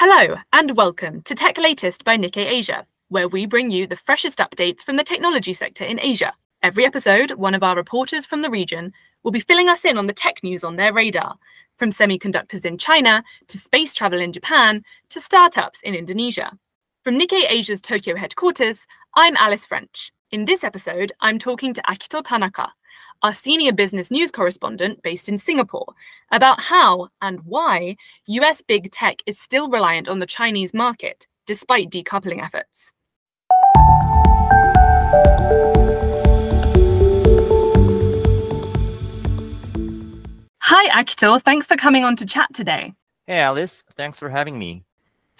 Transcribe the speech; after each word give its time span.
Hello, 0.00 0.36
and 0.52 0.76
welcome 0.76 1.22
to 1.22 1.34
Tech 1.34 1.58
Latest 1.58 2.04
by 2.04 2.16
Nikkei 2.16 2.46
Asia, 2.46 2.86
where 3.08 3.26
we 3.26 3.46
bring 3.46 3.72
you 3.72 3.84
the 3.84 3.96
freshest 3.96 4.38
updates 4.38 4.82
from 4.82 4.94
the 4.94 5.02
technology 5.02 5.52
sector 5.52 5.82
in 5.82 5.98
Asia. 5.98 6.32
Every 6.62 6.86
episode, 6.86 7.32
one 7.32 7.52
of 7.52 7.64
our 7.64 7.74
reporters 7.74 8.24
from 8.24 8.42
the 8.42 8.48
region 8.48 8.92
will 9.24 9.32
be 9.32 9.40
filling 9.40 9.68
us 9.68 9.84
in 9.84 9.98
on 9.98 10.06
the 10.06 10.12
tech 10.12 10.44
news 10.44 10.62
on 10.62 10.76
their 10.76 10.92
radar, 10.92 11.34
from 11.74 11.90
semiconductors 11.90 12.64
in 12.64 12.78
China 12.78 13.24
to 13.48 13.58
space 13.58 13.92
travel 13.92 14.20
in 14.20 14.32
Japan 14.32 14.84
to 15.08 15.20
startups 15.20 15.80
in 15.82 15.96
Indonesia. 15.96 16.56
From 17.02 17.18
Nikkei 17.18 17.50
Asia's 17.50 17.82
Tokyo 17.82 18.14
headquarters, 18.14 18.86
I'm 19.16 19.34
Alice 19.36 19.66
French. 19.66 20.12
In 20.30 20.44
this 20.44 20.62
episode, 20.62 21.10
I'm 21.22 21.40
talking 21.40 21.74
to 21.74 21.82
Akito 21.82 22.22
Tanaka, 22.24 22.72
our 23.22 23.32
senior 23.32 23.72
business 23.72 24.10
news 24.10 24.30
correspondent 24.30 25.02
based 25.02 25.28
in 25.28 25.38
Singapore, 25.38 25.94
about 26.30 26.60
how 26.60 27.08
and 27.20 27.40
why 27.44 27.96
US 28.26 28.62
big 28.62 28.90
tech 28.90 29.18
is 29.26 29.38
still 29.38 29.68
reliant 29.68 30.08
on 30.08 30.18
the 30.18 30.26
Chinese 30.26 30.72
market 30.72 31.26
despite 31.46 31.90
decoupling 31.90 32.42
efforts. 32.42 32.92
Hi, 40.60 41.02
Akito. 41.02 41.40
Thanks 41.40 41.66
for 41.66 41.76
coming 41.76 42.04
on 42.04 42.14
to 42.16 42.26
chat 42.26 42.48
today. 42.52 42.92
Hey, 43.26 43.38
Alice. 43.38 43.84
Thanks 43.96 44.18
for 44.18 44.28
having 44.28 44.58
me. 44.58 44.84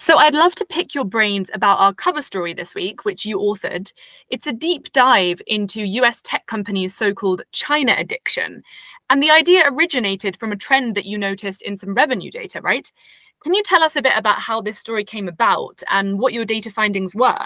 So, 0.01 0.17
I'd 0.17 0.33
love 0.33 0.55
to 0.55 0.65
pick 0.65 0.95
your 0.95 1.03
brains 1.03 1.49
about 1.53 1.79
our 1.79 1.93
cover 1.93 2.21
story 2.21 2.53
this 2.53 2.73
week, 2.73 3.03
which 3.03 3.25
you 3.25 3.37
authored. 3.37 3.91
It's 4.29 4.47
a 4.47 4.53
deep 4.53 4.93
dive 4.93 5.41
into 5.45 5.81
US 5.81 6.21
tech 6.23 6.45
companies' 6.47 6.95
so 6.95 7.13
called 7.13 7.41
China 7.51 7.93
addiction. 7.97 8.63
And 9.09 9.21
the 9.21 9.29
idea 9.29 9.65
originated 9.67 10.37
from 10.37 10.53
a 10.53 10.55
trend 10.55 10.95
that 10.95 11.05
you 11.05 11.17
noticed 11.17 11.61
in 11.63 11.75
some 11.75 11.93
revenue 11.93 12.31
data, 12.31 12.61
right? 12.61 12.89
Can 13.41 13.53
you 13.53 13.61
tell 13.61 13.83
us 13.83 13.97
a 13.97 14.01
bit 14.01 14.13
about 14.15 14.39
how 14.39 14.61
this 14.61 14.79
story 14.79 15.03
came 15.03 15.27
about 15.27 15.83
and 15.89 16.17
what 16.17 16.33
your 16.33 16.45
data 16.45 16.71
findings 16.71 17.13
were? 17.13 17.45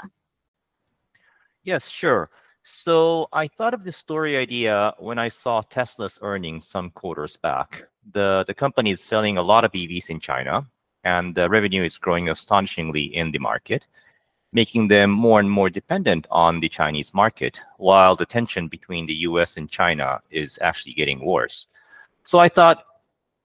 Yes, 1.64 1.88
sure. 1.88 2.30
So 2.62 3.30
I 3.34 3.48
thought 3.48 3.74
of 3.74 3.84
this 3.84 3.98
story 3.98 4.38
idea 4.38 4.94
when 5.00 5.18
I 5.18 5.28
saw 5.28 5.62
Tesla's 5.62 6.20
earnings 6.22 6.68
some 6.68 6.92
quarters 6.92 7.36
back. 7.36 7.84
The, 8.12 8.44
the 8.46 8.54
company 8.54 8.92
is 8.92 9.02
selling 9.02 9.38
a 9.38 9.42
lot 9.42 9.66
of 9.66 9.72
EVs 9.72 10.12
in 10.12 10.20
China, 10.20 10.68
and 11.04 11.36
the 11.36 11.50
revenue 11.50 11.84
is 11.84 11.98
growing 11.98 12.30
astonishingly 12.30 13.16
in 13.16 13.32
the 13.32 13.40
market, 13.40 13.88
making 14.52 14.88
them 14.88 15.10
more 15.10 15.40
and 15.40 15.50
more 15.50 15.70
dependent 15.70 16.28
on 16.32 16.60
the 16.60 16.70
Chinese 16.70 17.14
market, 17.14 17.60
while 17.78 18.16
the 18.16 18.26
tension 18.26 18.68
between 18.68 19.06
the 19.06 19.16
US 19.28 19.58
and 19.58 19.70
China 19.70 20.22
is 20.32 20.60
actually 20.62 20.94
getting 20.94 21.26
worse. 21.26 21.68
So 22.26 22.40
I 22.40 22.48
thought, 22.48 22.86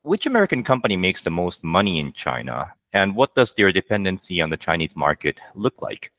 which 0.03 0.27
American 0.27 0.63
company 0.63 0.97
makes 0.97 1.23
the 1.23 1.31
most 1.31 1.65
money 1.65 1.99
in 1.99 2.13
China, 2.13 2.73
and 2.93 3.17
what 3.17 3.35
does 3.35 3.55
their 3.55 3.73
dependency 3.73 4.41
on 4.41 4.51
the 4.51 4.57
Chinese 4.57 4.97
market 4.97 5.39
look 5.55 5.83
like? 5.83 6.13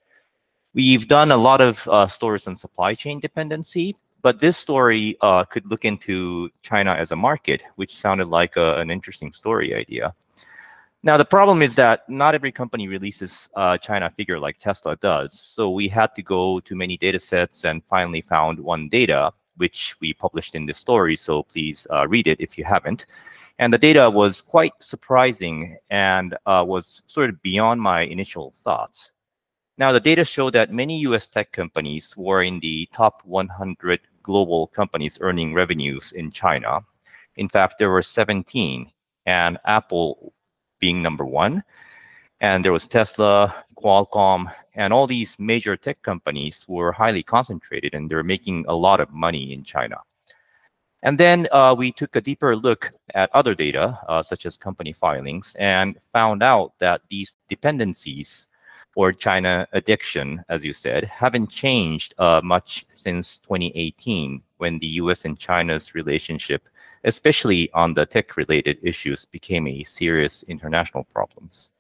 We've 0.74 1.08
done 1.08 1.32
a 1.32 1.38
lot 1.38 1.62
of 1.62 1.88
uh, 1.88 2.08
stories 2.08 2.48
on 2.48 2.56
supply 2.56 2.94
chain 2.94 3.20
dependency, 3.20 3.96
but 4.22 4.40
this 4.40 4.58
story 4.58 5.18
uh, 5.22 5.46
could 5.46 5.66
look 5.66 5.86
into 5.86 6.50
China 6.62 6.94
as 6.94 7.12
a 7.12 7.16
market, 7.16 7.64
which 7.76 7.96
sounded 7.96 8.28
like 8.28 8.58
a, 8.58 8.76
an 8.80 8.92
interesting 8.92 9.34
story 9.34 9.74
idea. 9.74 10.14
Now, 11.02 11.16
the 11.16 11.24
problem 11.24 11.62
is 11.62 11.76
that 11.76 12.10
not 12.10 12.36
every 12.36 12.52
company 12.52 12.90
releases 12.90 13.50
a 13.56 13.80
China 13.82 14.10
figure 14.10 14.38
like 14.38 14.58
Tesla 14.60 14.98
does. 14.98 15.40
So 15.40 15.70
we 15.70 15.88
had 15.88 16.14
to 16.16 16.22
go 16.22 16.60
to 16.60 16.76
many 16.76 16.98
data 16.98 17.20
sets 17.20 17.64
and 17.64 17.82
finally 17.86 18.22
found 18.22 18.60
one 18.60 18.90
data, 18.90 19.32
which 19.56 19.96
we 20.02 20.14
published 20.14 20.56
in 20.56 20.66
this 20.66 20.78
story. 20.78 21.16
So 21.16 21.44
please 21.44 21.88
uh, 21.90 22.06
read 22.08 22.28
it 22.28 22.42
if 22.42 22.58
you 22.58 22.66
haven't. 22.66 23.06
And 23.60 23.72
the 23.72 23.78
data 23.78 24.10
was 24.10 24.42
quite 24.42 24.74
surprising 24.80 25.78
and 25.90 26.34
uh, 26.46 26.66
was 26.68 27.04
sort 27.08 27.30
of 27.30 27.42
beyond 27.42 27.80
my 27.80 28.02
initial 28.02 28.52
thoughts. 28.58 29.14
Now, 29.78 29.94
the 29.94 30.02
data 30.02 30.26
showed 30.26 30.52
that 30.54 30.74
many 30.74 31.00
US 31.00 31.28
tech 31.28 31.54
companies 31.54 32.14
were 32.18 32.44
in 32.44 32.60
the 32.60 32.90
top 32.92 33.22
100 33.24 34.02
global 34.22 34.68
companies 34.68 35.18
earning 35.22 35.54
revenues 35.54 36.12
in 36.12 36.32
China. 36.32 36.82
In 37.38 37.48
fact, 37.48 37.76
there 37.80 37.90
were 37.90 38.02
17, 38.02 38.92
and 39.26 39.58
Apple 39.66 40.34
being 40.80 41.02
number 41.02 41.26
one. 41.26 41.64
And 42.42 42.64
there 42.64 42.72
was 42.72 42.88
Tesla, 42.88 43.54
Qualcomm, 43.76 44.52
and 44.76 44.94
all 44.94 45.08
these 45.08 45.38
major 45.40 45.76
tech 45.76 46.02
companies 46.04 46.66
were 46.68 46.92
highly 46.92 47.24
concentrated 47.24 47.94
and 47.94 48.10
they're 48.10 48.24
making 48.24 48.66
a 48.68 48.76
lot 48.76 49.02
of 49.02 49.12
money 49.12 49.52
in 49.52 49.64
China. 49.64 49.98
And 51.02 51.18
then 51.18 51.48
uh, 51.52 51.76
we 51.78 51.92
took 51.92 52.16
a 52.16 52.22
deeper 52.22 52.56
look 52.56 52.92
at 53.16 53.30
other 53.34 53.56
data, 53.56 53.98
uh, 54.08 54.22
such 54.22 54.46
as 54.46 54.58
company 54.58 54.92
filings, 54.92 55.56
and 55.58 55.98
found 56.12 56.44
out 56.44 56.74
that 56.80 57.02
these 57.10 57.38
dependencies 57.48 58.48
or 58.96 59.14
China 59.14 59.66
addiction, 59.72 60.44
as 60.50 60.64
you 60.64 60.74
said, 60.74 61.06
haven't 61.06 61.50
changed 61.50 62.14
uh, 62.18 62.42
much 62.44 62.86
since 62.94 63.38
2018 63.40 64.42
when 64.58 64.78
the 64.80 64.88
US 65.04 65.24
and 65.24 65.40
China's 65.40 65.96
relationship 65.96 66.68
especially 67.04 67.72
on 67.74 67.94
the 67.94 68.06
tech 68.06 68.38
related 68.38 68.78
issues, 68.84 69.26
became 69.26 69.68
a 69.68 69.84
serious 69.84 70.44
international 70.44 71.04
problems. 71.06 71.72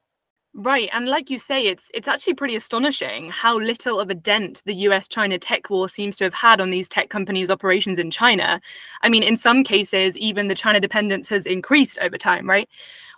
Right, 0.55 0.89
and 0.91 1.07
like 1.07 1.29
you 1.29 1.37
say, 1.37 1.67
it's 1.67 1.91
it's 1.93 2.07
actually 2.07 2.33
pretty 2.33 2.55
astonishing 2.55 3.29
how 3.29 3.59
little 3.59 3.99
of 3.99 4.09
a 4.09 4.15
dent 4.15 4.63
the 4.65 4.73
US-China 4.73 5.37
tech 5.37 5.69
war 5.69 5.87
seems 5.87 6.17
to 6.17 6.23
have 6.23 6.33
had 6.33 6.59
on 6.59 6.71
these 6.71 6.89
tech 6.89 7.09
companies' 7.09 7.51
operations 7.51 7.99
in 7.99 8.09
China. 8.09 8.59
I 9.03 9.09
mean, 9.09 9.21
in 9.21 9.37
some 9.37 9.63
cases, 9.63 10.17
even 10.17 10.47
the 10.47 10.55
China 10.55 10.79
dependence 10.79 11.29
has 11.29 11.45
increased 11.45 11.99
over 11.99 12.17
time, 12.17 12.49
right? 12.49 12.67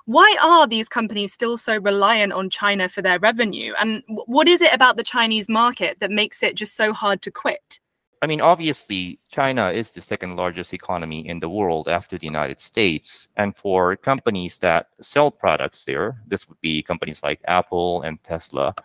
Why 0.06 0.36
are 0.44 0.68
these 0.68 0.90
companies 0.90 1.32
still 1.32 1.58
so 1.58 1.80
reliant 1.80 2.34
on 2.34 2.50
China 2.50 2.90
for 2.90 3.02
their 3.02 3.20
revenue? 3.20 3.74
And 3.80 4.04
what 4.08 4.50
is 4.50 4.62
it 4.62 4.74
about 4.74 4.98
the 4.98 5.04
Chinese 5.04 5.48
market 5.48 6.00
that 6.02 6.12
makes 6.12 6.44
it 6.44 6.56
just 6.56 6.76
so 6.76 6.92
hard 6.92 7.22
to 7.22 7.32
quit? 7.32 7.80
I 8.24 8.28
mean, 8.28 8.40
obviously, 8.40 9.20
China 9.32 9.72
is 9.72 9.90
the 9.90 10.02
second 10.02 10.36
largest 10.36 10.76
economy 10.76 11.28
in 11.28 11.40
the 11.40 11.50
world 11.50 11.88
after 11.88 12.20
the 12.20 12.28
United 12.28 12.62
States. 12.62 13.30
And 13.36 13.56
for 13.56 13.96
companies 13.96 14.60
that 14.60 14.90
sell 15.02 15.32
products 15.32 15.86
there, 15.86 16.22
this 16.28 16.48
would 16.48 16.62
be 16.62 16.84
companies 16.84 17.24
like 17.24 17.42
Apple 17.48 18.04
and 18.04 18.24
Tesla, 18.24 18.76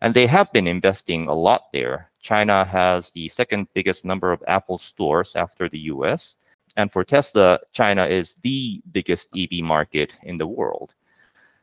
and 0.00 0.14
they 0.14 0.26
have 0.26 0.50
been 0.52 0.66
investing 0.66 1.28
a 1.28 1.34
lot 1.34 1.64
there. 1.74 2.10
China 2.20 2.64
has 2.64 3.10
the 3.10 3.28
second 3.28 3.68
biggest 3.74 4.04
number 4.04 4.32
of 4.32 4.42
Apple 4.48 4.78
stores 4.78 5.36
after 5.36 5.68
the 5.68 5.80
US. 5.92 6.38
And 6.78 6.90
for 6.90 7.04
Tesla, 7.04 7.58
China 7.72 8.06
is 8.06 8.34
the 8.34 8.82
biggest 8.92 9.28
EV 9.36 9.62
market 9.62 10.14
in 10.22 10.38
the 10.38 10.46
world. 10.46 10.94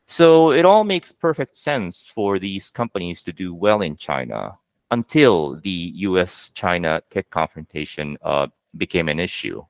So 0.05 0.51
it 0.51 0.65
all 0.65 0.83
makes 0.83 1.11
perfect 1.11 1.55
sense 1.55 2.11
for 2.13 2.37
these 2.37 2.69
companies 2.69 3.23
to 3.23 3.33
do 3.33 3.53
well 3.55 3.81
in 3.81 3.97
China 3.97 4.57
until 4.93 5.59
the 5.61 5.91
US 6.07 6.51
China 6.51 7.01
tech 7.09 7.29
confrontation 7.31 8.17
uh, 8.21 8.47
became 8.77 9.09
an 9.09 9.19
issue. 9.19 9.61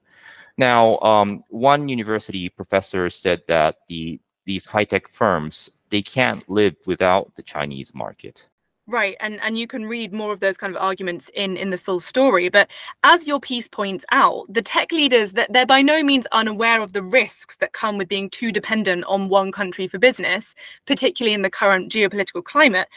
Now, 0.57 0.99
um, 0.99 1.43
one 1.49 1.87
university 1.87 2.49
professor 2.49 3.09
said 3.09 3.41
that 3.47 3.77
the 3.87 4.19
these 4.45 4.65
high 4.65 4.83
tech 4.83 5.07
firms 5.07 5.71
they 5.89 6.01
can't 6.01 6.47
live 6.49 6.75
without 6.85 7.33
the 7.35 7.43
Chinese 7.43 7.95
market. 7.95 8.47
Right, 8.85 9.15
and 9.21 9.39
and 9.41 9.57
you 9.57 9.65
can 9.65 9.85
read 9.85 10.11
more 10.11 10.33
of 10.33 10.41
those 10.41 10.57
kind 10.57 10.75
of 10.75 10.81
arguments 10.81 11.31
in 11.33 11.55
in 11.55 11.69
the 11.69 11.77
full 11.77 12.01
story. 12.01 12.49
But 12.49 12.69
as 13.03 13.25
your 13.25 13.39
piece 13.39 13.69
points 13.69 14.05
out, 14.11 14.45
the 14.49 14.61
tech 14.61 14.91
leaders 14.91 15.31
that 15.33 15.53
they're 15.53 15.65
by 15.65 15.81
no 15.81 16.03
means 16.03 16.27
unaware 16.33 16.81
of 16.81 16.91
the 16.91 17.01
risks 17.01 17.55
that 17.57 17.71
come 17.71 17.97
with 17.97 18.09
being 18.09 18.29
too 18.29 18.51
dependent 18.51 19.05
on 19.05 19.29
one 19.29 19.53
country 19.53 19.87
for 19.87 19.99
business, 19.99 20.53
particularly 20.85 21.33
in 21.33 21.43
the 21.43 21.49
current 21.49 21.89
geopolitical 21.89 22.43
climate. 22.43 22.89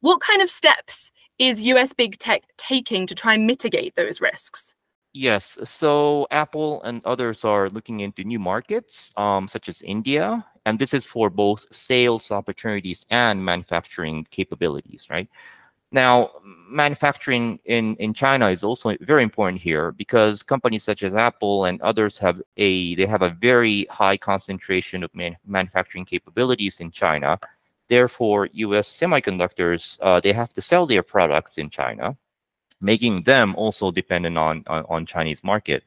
What 0.00 0.20
kind 0.20 0.40
of 0.40 0.48
steps 0.48 1.12
is 1.38 1.62
US 1.62 1.92
big 1.92 2.18
tech 2.18 2.42
taking 2.56 3.06
to 3.06 3.14
try 3.14 3.34
and 3.34 3.46
mitigate 3.46 3.94
those 3.96 4.20
risks? 4.20 4.74
Yes, 5.12 5.58
so 5.62 6.26
Apple 6.32 6.82
and 6.82 7.00
others 7.04 7.44
are 7.44 7.70
looking 7.70 8.00
into 8.00 8.24
new 8.24 8.40
markets, 8.40 9.12
um, 9.16 9.46
such 9.46 9.68
as 9.68 9.80
India, 9.82 10.44
and 10.66 10.76
this 10.76 10.92
is 10.92 11.06
for 11.06 11.30
both 11.30 11.72
sales 11.72 12.32
opportunities 12.32 13.06
and 13.10 13.44
manufacturing 13.44 14.26
capabilities, 14.32 15.06
right? 15.10 15.28
Now, 15.92 16.32
manufacturing 16.68 17.60
in, 17.66 17.94
in 17.96 18.14
China 18.14 18.48
is 18.50 18.64
also 18.64 18.96
very 19.02 19.22
important 19.22 19.62
here 19.62 19.92
because 19.92 20.42
companies 20.42 20.82
such 20.82 21.04
as 21.04 21.14
Apple 21.14 21.66
and 21.66 21.80
others 21.82 22.18
have 22.18 22.42
a 22.56 22.96
they 22.96 23.06
have 23.06 23.22
a 23.22 23.30
very 23.30 23.86
high 23.90 24.16
concentration 24.16 25.04
of 25.04 25.14
man, 25.14 25.36
manufacturing 25.46 26.04
capabilities 26.04 26.80
in 26.80 26.90
China, 26.90 27.38
Therefore, 27.88 28.48
U.S. 28.52 28.88
semiconductors 28.88 29.98
uh, 30.00 30.20
they 30.20 30.32
have 30.32 30.52
to 30.54 30.62
sell 30.62 30.86
their 30.86 31.02
products 31.02 31.58
in 31.58 31.70
China, 31.70 32.16
making 32.80 33.22
them 33.22 33.54
also 33.56 33.90
dependent 33.90 34.38
on, 34.38 34.62
on, 34.66 34.84
on 34.88 35.06
Chinese 35.06 35.44
market. 35.44 35.84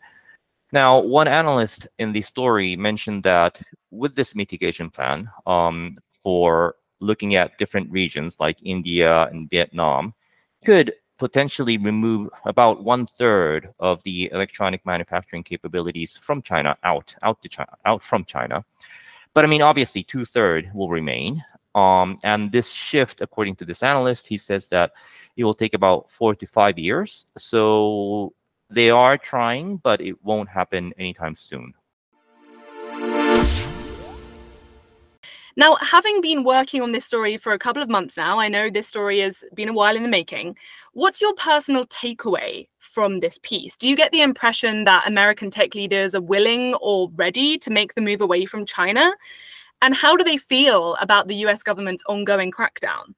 Now, 0.71 0.99
one 0.99 1.27
analyst 1.27 1.87
in 1.97 2.11
the 2.11 2.21
story 2.21 2.75
mentioned 2.75 3.23
that 3.23 3.59
with 3.91 4.15
this 4.15 4.35
mitigation 4.35 4.89
plan 4.89 5.29
um, 5.45 5.97
for 6.21 6.75
looking 6.99 7.35
at 7.35 7.57
different 7.57 7.89
regions 7.91 8.37
like 8.39 8.57
India 8.63 9.23
and 9.31 9.49
Vietnam, 9.49 10.13
could 10.65 10.93
potentially 11.17 11.77
remove 11.77 12.29
about 12.45 12.83
one 12.83 13.05
third 13.05 13.69
of 13.79 14.01
the 14.03 14.29
electronic 14.31 14.85
manufacturing 14.85 15.43
capabilities 15.43 16.17
from 16.17 16.41
China 16.41 16.77
out 16.83 17.15
out 17.23 17.41
to 17.41 17.49
China 17.49 17.69
out 17.85 18.03
from 18.03 18.23
China. 18.25 18.63
But 19.33 19.45
I 19.45 19.47
mean, 19.47 19.61
obviously, 19.61 20.03
two 20.03 20.25
third 20.25 20.69
will 20.73 20.89
remain. 20.89 21.43
Um, 21.77 22.17
and 22.23 22.51
this 22.51 22.71
shift, 22.71 23.21
according 23.21 23.55
to 23.57 23.65
this 23.65 23.83
analyst, 23.83 24.25
he 24.25 24.39
says 24.39 24.67
that 24.69 24.93
it 25.35 25.43
will 25.43 25.53
take 25.53 25.75
about 25.75 26.09
four 26.09 26.33
to 26.33 26.47
five 26.47 26.79
years. 26.79 27.27
So 27.37 28.33
they 28.67 28.89
are 28.89 29.15
trying, 29.15 29.77
but 29.77 30.01
it 30.01 30.15
won't 30.23 30.49
happen 30.49 30.91
anytime 30.97 31.35
soon. 31.35 31.75
Now, 35.55 35.75
having 35.81 36.19
been 36.21 36.43
working 36.43 36.81
on 36.81 36.93
this 36.93 37.05
story 37.05 37.37
for 37.37 37.53
a 37.53 37.59
couple 37.59 37.83
of 37.83 37.89
months 37.89 38.17
now, 38.17 38.39
I 38.39 38.47
know 38.47 38.71
this 38.71 38.87
story 38.87 39.19
has 39.19 39.43
been 39.53 39.69
a 39.69 39.73
while 39.73 39.95
in 39.95 40.01
the 40.01 40.09
making. 40.09 40.55
What's 40.93 41.21
your 41.21 41.33
personal 41.35 41.85
takeaway 41.85 42.67
from 42.79 43.19
this 43.19 43.39
piece? 43.43 43.77
Do 43.77 43.87
you 43.87 43.95
get 43.95 44.11
the 44.11 44.21
impression 44.21 44.85
that 44.85 45.07
American 45.07 45.51
tech 45.51 45.75
leaders 45.75 46.15
are 46.15 46.21
willing 46.21 46.73
or 46.75 47.11
ready 47.15 47.59
to 47.59 47.69
make 47.69 47.93
the 47.93 48.01
move 48.01 48.21
away 48.21 48.45
from 48.45 48.65
China? 48.65 49.11
And 49.81 49.93
how 49.93 50.15
do 50.15 50.23
they 50.23 50.37
feel 50.37 50.95
about 50.95 51.27
the 51.27 51.35
US 51.47 51.63
government's 51.63 52.03
ongoing 52.07 52.51
crackdown? 52.51 53.13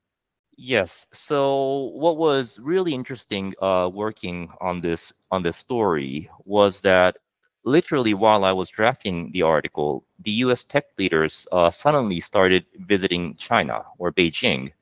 Yes. 0.57 1.07
So 1.13 1.91
what 1.93 2.17
was 2.17 2.59
really 2.61 2.93
interesting 2.93 3.53
uh, 3.61 3.89
working 3.93 4.51
on 4.59 4.81
this 4.81 5.13
on 5.31 5.41
this 5.41 5.55
story 5.55 6.29
was 6.43 6.81
that 6.81 7.17
literally 7.63 8.13
while 8.13 8.43
I 8.43 8.51
was 8.51 8.69
drafting 8.69 9.31
the 9.31 9.41
article, 9.41 10.03
the 10.19 10.31
US 10.43 10.65
tech 10.65 10.85
leaders 10.97 11.47
uh, 11.53 11.69
suddenly 11.69 12.19
started 12.19 12.65
visiting 12.79 13.35
China 13.35 13.85
or 13.97 14.11
Beijing. 14.11 14.73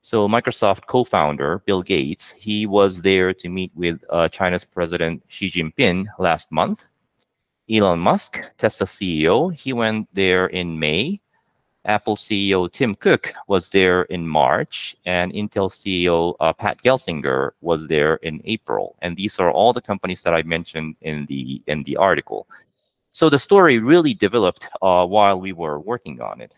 So 0.00 0.26
Microsoft 0.26 0.86
co-founder 0.86 1.62
Bill 1.66 1.82
Gates, 1.82 2.32
he 2.32 2.66
was 2.66 3.02
there 3.02 3.32
to 3.32 3.48
meet 3.48 3.70
with 3.76 4.02
uh, 4.10 4.28
China's 4.28 4.64
President 4.64 5.22
Xi 5.28 5.48
Jinping 5.48 6.06
last 6.18 6.50
month. 6.50 6.88
Elon 7.72 7.98
Musk, 7.98 8.38
Tesla 8.58 8.86
CEO, 8.86 9.54
he 9.54 9.72
went 9.72 10.06
there 10.12 10.46
in 10.46 10.78
May. 10.78 11.18
Apple 11.86 12.16
CEO 12.16 12.70
Tim 12.70 12.94
Cook 12.94 13.32
was 13.48 13.70
there 13.70 14.02
in 14.02 14.28
March, 14.28 14.94
and 15.06 15.32
Intel 15.32 15.70
CEO 15.70 16.36
uh, 16.38 16.52
Pat 16.52 16.82
Gelsinger 16.82 17.52
was 17.62 17.88
there 17.88 18.16
in 18.16 18.42
April. 18.44 18.94
And 19.00 19.16
these 19.16 19.40
are 19.40 19.50
all 19.50 19.72
the 19.72 19.80
companies 19.80 20.22
that 20.22 20.34
I 20.34 20.42
mentioned 20.42 20.96
in 21.00 21.24
the 21.26 21.62
in 21.66 21.82
the 21.84 21.96
article. 21.96 22.46
So 23.10 23.30
the 23.30 23.38
story 23.38 23.78
really 23.78 24.14
developed 24.14 24.68
uh, 24.82 25.06
while 25.06 25.40
we 25.40 25.52
were 25.52 25.80
working 25.80 26.20
on 26.20 26.42
it. 26.42 26.54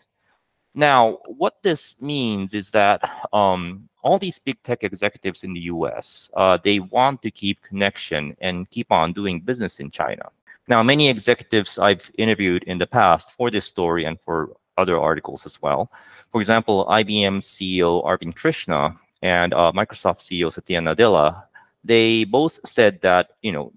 Now, 0.73 1.19
what 1.27 1.63
this 1.63 2.01
means 2.01 2.53
is 2.53 2.71
that 2.71 2.99
um, 3.31 3.87
all 4.03 4.19
these 4.19 4.37
big 4.39 4.61
tech 4.63 4.83
executives 4.83 5.43
in 5.43 5.53
the 5.53 5.61
U.S. 5.75 6.29
Uh, 6.35 6.57
they 6.61 6.79
want 6.79 7.21
to 7.21 7.31
keep 7.31 7.61
connection 7.61 8.35
and 8.41 8.69
keep 8.69 8.91
on 8.91 9.13
doing 9.13 9.39
business 9.39 9.79
in 9.79 9.89
China. 9.89 10.29
Now, 10.67 10.81
many 10.81 11.09
executives 11.09 11.77
I've 11.77 12.09
interviewed 12.17 12.63
in 12.63 12.79
the 12.79 12.87
past 12.87 13.31
for 13.33 13.51
this 13.51 13.65
story 13.65 14.05
and 14.05 14.19
for 14.19 14.55
other 14.77 14.99
articles 14.99 15.45
as 15.45 15.61
well. 15.61 15.91
For 16.31 16.41
example, 16.41 16.85
IBM 16.89 17.39
CEO 17.39 18.03
Arvind 18.03 18.35
Krishna 18.35 18.95
and 19.21 19.53
uh, 19.53 19.71
Microsoft 19.75 20.19
CEO 20.19 20.51
Satya 20.51 20.81
Nadella, 20.81 21.43
they 21.83 22.23
both 22.23 22.59
said 22.65 22.99
that 23.01 23.31
you 23.41 23.51
know 23.51 23.71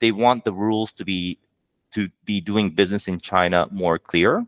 they 0.00 0.12
want 0.12 0.44
the 0.44 0.52
rules 0.52 0.92
to 0.94 1.04
be 1.04 1.38
to 1.92 2.08
be 2.24 2.40
doing 2.40 2.70
business 2.70 3.06
in 3.06 3.20
China 3.20 3.68
more 3.70 3.98
clear. 3.98 4.44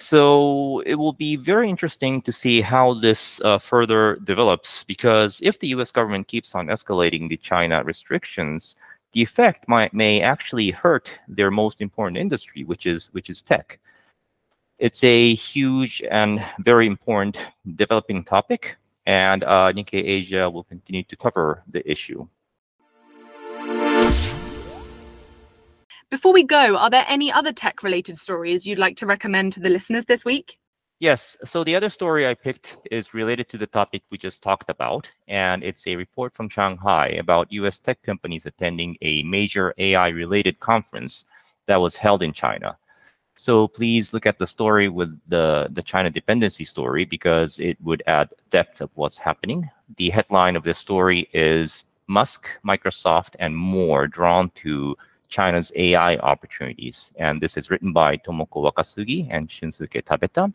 So 0.00 0.80
it 0.86 0.94
will 0.94 1.12
be 1.12 1.34
very 1.34 1.68
interesting 1.68 2.22
to 2.22 2.32
see 2.32 2.60
how 2.60 2.94
this 2.94 3.40
uh, 3.42 3.58
further 3.58 4.16
develops 4.22 4.84
because 4.84 5.40
if 5.42 5.58
the 5.58 5.68
U.S. 5.68 5.90
government 5.90 6.28
keeps 6.28 6.54
on 6.54 6.68
escalating 6.68 7.28
the 7.28 7.36
China 7.36 7.82
restrictions, 7.82 8.76
the 9.12 9.22
effect 9.22 9.68
might 9.68 9.92
may 9.94 10.20
actually 10.20 10.70
hurt 10.70 11.18
their 11.28 11.50
most 11.50 11.80
important 11.80 12.18
industry, 12.18 12.64
which 12.64 12.86
is 12.86 13.08
which 13.12 13.30
is 13.30 13.42
tech. 13.42 13.78
It's 14.78 15.02
a 15.02 15.34
huge 15.34 16.02
and 16.10 16.44
very 16.60 16.86
important 16.86 17.40
developing 17.74 18.22
topic, 18.22 18.76
and 19.06 19.42
uh, 19.44 19.72
Nikkei 19.72 20.04
Asia 20.04 20.48
will 20.48 20.64
continue 20.64 21.02
to 21.04 21.16
cover 21.16 21.62
the 21.68 21.82
issue. 21.90 22.26
Before 26.10 26.32
we 26.32 26.44
go, 26.44 26.76
are 26.76 26.88
there 26.88 27.04
any 27.06 27.30
other 27.30 27.52
tech 27.52 27.82
related 27.82 28.16
stories 28.16 28.66
you'd 28.66 28.78
like 28.78 28.96
to 28.96 29.06
recommend 29.06 29.52
to 29.52 29.60
the 29.60 29.68
listeners 29.68 30.06
this 30.06 30.24
week? 30.24 30.58
Yes. 31.00 31.36
So 31.44 31.62
the 31.62 31.76
other 31.76 31.90
story 31.90 32.26
I 32.26 32.34
picked 32.34 32.78
is 32.90 33.14
related 33.14 33.48
to 33.50 33.58
the 33.58 33.68
topic 33.68 34.02
we 34.10 34.18
just 34.18 34.42
talked 34.42 34.68
about, 34.68 35.08
and 35.28 35.62
it's 35.62 35.86
a 35.86 35.94
report 35.94 36.34
from 36.34 36.48
Shanghai 36.48 37.06
about 37.20 37.52
US 37.52 37.78
tech 37.78 38.02
companies 38.02 38.46
attending 38.46 38.96
a 39.00 39.22
major 39.22 39.72
AI 39.78 40.08
related 40.08 40.58
conference 40.58 41.24
that 41.66 41.76
was 41.76 41.96
held 41.96 42.22
in 42.24 42.32
China. 42.32 42.76
So 43.36 43.68
please 43.68 44.12
look 44.12 44.26
at 44.26 44.40
the 44.40 44.46
story 44.48 44.88
with 44.88 45.16
the, 45.28 45.68
the 45.70 45.84
China 45.84 46.10
dependency 46.10 46.64
story 46.64 47.04
because 47.04 47.60
it 47.60 47.80
would 47.80 48.02
add 48.08 48.30
depth 48.50 48.80
of 48.80 48.90
what's 48.96 49.18
happening. 49.18 49.70
The 49.98 50.10
headline 50.10 50.56
of 50.56 50.64
this 50.64 50.78
story 50.78 51.28
is 51.32 51.86
Musk, 52.08 52.48
Microsoft, 52.66 53.36
and 53.38 53.56
more 53.56 54.08
drawn 54.08 54.50
to 54.56 54.96
China's 55.28 55.70
AI 55.76 56.16
opportunities. 56.16 57.14
And 57.16 57.40
this 57.40 57.56
is 57.56 57.70
written 57.70 57.92
by 57.92 58.16
Tomoko 58.16 58.68
Wakasugi 58.68 59.28
and 59.30 59.48
Shunsuke 59.48 60.02
Tabeta. 60.02 60.52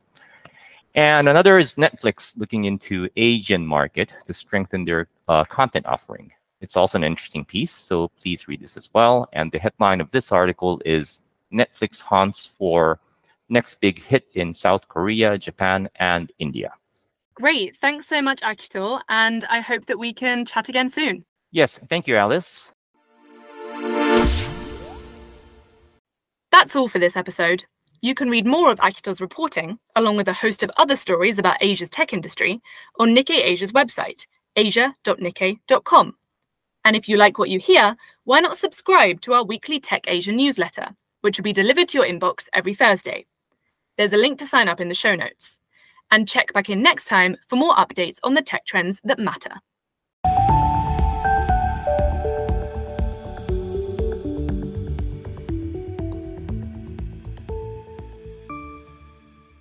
And 0.96 1.28
another 1.28 1.58
is 1.58 1.76
Netflix 1.76 2.38
looking 2.38 2.66
into 2.66 3.10
Asian 3.16 3.66
market 3.66 4.12
to 4.28 4.34
strengthen 4.34 4.86
their 4.86 5.08
uh, 5.28 5.44
content 5.46 5.86
offering. 5.88 6.32
It's 6.62 6.78
also 6.78 6.98
an 6.98 7.04
interesting 7.04 7.44
piece, 7.44 7.72
so 7.72 8.10
please 8.22 8.48
read 8.48 8.62
this 8.62 8.78
as 8.78 8.90
well. 8.94 9.28
And 9.34 9.52
the 9.52 9.60
headline 9.60 10.02
of 10.02 10.12
this 10.12 10.32
article 10.32 10.82
is 10.86 11.22
Netflix 11.52 12.00
hunts 12.00 12.46
for 12.46 13.00
next 13.50 13.82
big 13.82 14.02
hit 14.02 14.28
in 14.36 14.54
South 14.54 14.88
Korea, 14.88 15.38
Japan, 15.38 15.90
and 15.96 16.32
India. 16.40 16.72
Great. 17.34 17.76
Thanks 17.78 18.08
so 18.08 18.22
much, 18.22 18.42
Akito. 18.42 19.02
And 19.10 19.46
I 19.50 19.60
hope 19.60 19.88
that 19.88 19.98
we 19.98 20.14
can 20.14 20.46
chat 20.46 20.70
again 20.70 20.90
soon. 20.90 21.26
Yes. 21.52 21.80
Thank 21.90 22.08
you, 22.08 22.16
Alice. 22.16 22.72
That's 26.52 26.76
all 26.76 26.88
for 26.88 27.00
this 27.00 27.18
episode. 27.18 27.66
You 28.04 28.14
can 28.14 28.30
read 28.30 28.46
more 28.46 28.70
of 28.70 28.80
Akito's 28.80 29.22
reporting, 29.22 29.80
along 29.96 30.18
with 30.18 30.28
a 30.28 30.34
host 30.34 30.62
of 30.62 30.70
other 30.76 30.98
stories 30.98 31.40
about 31.40 31.56
Asia's 31.62 31.88
tech 31.88 32.12
industry, 32.12 32.62
on 33.00 33.16
Nikkei 33.16 33.42
Asia's 33.42 33.72
website, 33.72 34.26
asia.nikkei.com. 34.58 36.16
And 36.84 36.96
if 36.98 37.08
you 37.08 37.16
like 37.16 37.40
what 37.40 37.48
you 37.48 37.60
hear, 37.60 37.96
why 38.26 38.42
not 38.42 38.58
subscribe 38.58 39.22
to 39.22 39.32
our 39.32 39.46
weekly 39.46 39.80
Tech 39.80 40.04
Asia 40.06 40.34
newsletter, 40.34 40.90
which 41.22 41.38
will 41.38 41.46
be 41.46 41.54
delivered 41.54 41.88
to 41.88 42.00
your 42.00 42.06
inbox 42.06 42.48
every 42.52 42.74
Thursday. 42.74 43.26
There's 43.98 44.12
a 44.12 44.18
link 44.18 44.38
to 44.40 44.46
sign 44.46 44.68
up 44.68 44.82
in 44.82 44.90
the 44.90 44.96
show 44.96 45.16
notes. 45.16 45.58
And 46.12 46.28
check 46.28 46.52
back 46.52 46.70
in 46.70 46.84
next 46.84 47.06
time 47.06 47.38
for 47.48 47.56
more 47.56 47.74
updates 47.76 48.18
on 48.22 48.34
the 48.34 48.42
tech 48.42 48.66
trends 48.66 49.00
that 49.06 49.18
matter. 49.18 49.62